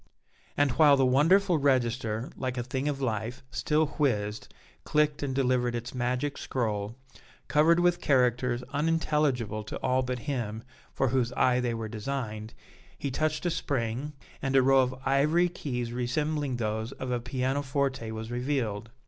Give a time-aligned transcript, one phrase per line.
[0.57, 4.51] And while the wonderful register, like a thing of life, still whizzed,
[4.83, 6.95] clicked and delivered its magic scroll,
[7.47, 12.55] covered with characters unintelligible to all but him for whose eye they were designed,
[12.97, 17.61] he touched a spring, and a row of ivory keys resembling those of a piano
[17.61, 18.89] forte was revealed.